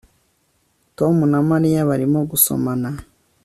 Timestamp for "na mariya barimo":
1.31-2.19